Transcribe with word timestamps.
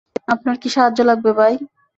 আপনার 0.27 0.55
কি 0.61 0.69
সাহায্য 0.69 0.99
লাগবে, 1.09 1.31
ভাই? 1.39 1.53